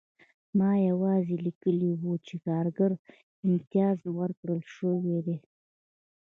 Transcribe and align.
ما 0.57 0.71
یوازې 0.89 1.35
لیکلي 1.45 1.91
وو 2.01 2.13
چې 2.27 2.35
کارګر 2.45 2.91
ته 3.03 3.13
امتیاز 3.45 3.97
ورکړل 4.17 4.61
شوی 4.75 5.17
دی 5.25 5.37